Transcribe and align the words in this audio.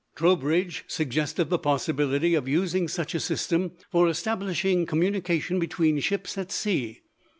Trowbridge 0.15 0.83
suggested 0.87 1.51
the 1.51 1.59
possibility 1.59 2.33
of 2.33 2.47
using 2.47 2.87
such 2.87 3.13
a 3.13 3.19
system 3.19 3.73
for 3.91 4.09
establishing 4.09 4.87
communication 4.87 5.59
between 5.59 5.99
ships 5.99 6.39
at 6.39 6.51
sea. 6.51 7.01